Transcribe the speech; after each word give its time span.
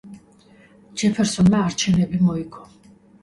ჯეფერსონმა 1.01 1.59
არჩევნები 1.65 2.21
მოიგო. 2.29 2.65